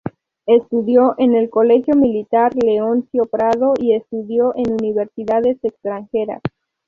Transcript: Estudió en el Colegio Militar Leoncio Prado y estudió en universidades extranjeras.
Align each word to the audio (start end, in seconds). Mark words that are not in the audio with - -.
Estudió 0.47 1.13
en 1.19 1.35
el 1.35 1.51
Colegio 1.51 1.93
Militar 1.95 2.53
Leoncio 2.55 3.27
Prado 3.27 3.75
y 3.79 3.93
estudió 3.93 4.51
en 4.55 4.73
universidades 4.73 5.57
extranjeras. 5.63 6.41